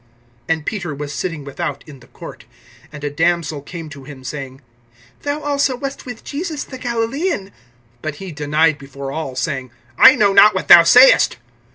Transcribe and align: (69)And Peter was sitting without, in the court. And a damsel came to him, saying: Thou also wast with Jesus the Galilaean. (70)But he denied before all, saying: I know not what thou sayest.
(69)And 0.49 0.65
Peter 0.65 0.95
was 0.95 1.13
sitting 1.13 1.43
without, 1.43 1.83
in 1.85 1.99
the 1.99 2.07
court. 2.07 2.45
And 2.91 3.03
a 3.03 3.11
damsel 3.11 3.61
came 3.61 3.87
to 3.89 4.03
him, 4.03 4.23
saying: 4.23 4.61
Thou 5.21 5.41
also 5.43 5.75
wast 5.77 6.07
with 6.07 6.23
Jesus 6.23 6.63
the 6.63 6.79
Galilaean. 6.79 7.51
(70)But 8.01 8.15
he 8.15 8.31
denied 8.31 8.79
before 8.79 9.11
all, 9.11 9.35
saying: 9.35 9.69
I 9.99 10.15
know 10.15 10.33
not 10.33 10.55
what 10.55 10.69
thou 10.69 10.81
sayest. 10.81 11.37